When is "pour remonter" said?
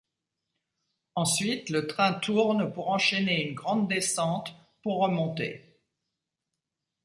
4.81-5.79